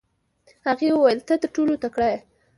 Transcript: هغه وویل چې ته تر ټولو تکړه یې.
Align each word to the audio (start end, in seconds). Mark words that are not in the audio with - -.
هغه 0.65 0.87
وویل 0.93 1.19
چې 1.21 1.25
ته 1.29 1.35
تر 1.41 1.49
ټولو 1.55 1.73
تکړه 1.83 2.07
یې. 2.13 2.17